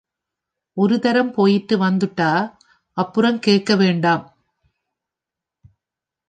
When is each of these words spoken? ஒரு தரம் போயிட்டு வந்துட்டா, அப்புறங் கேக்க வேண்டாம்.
ஒரு 0.73 0.99
தரம் 0.99 1.31
போயிட்டு 1.31 1.77
வந்துட்டா, 1.77 2.57
அப்புறங் 2.97 3.39
கேக்க 3.39 3.75
வேண்டாம். 3.75 4.35